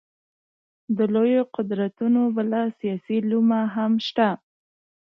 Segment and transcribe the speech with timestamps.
[0.97, 4.29] د لویو قدرتونو بله سیاسي لومه هم شته.